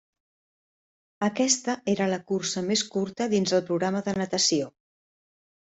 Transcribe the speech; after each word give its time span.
Aquesta 1.27 1.75
era 1.95 2.09
la 2.15 2.19
cursa 2.31 2.65
més 2.71 2.85
curta 2.97 3.31
dins 3.35 3.55
el 3.59 3.65
programa 3.71 4.05
de 4.09 4.19
natació. 4.23 4.73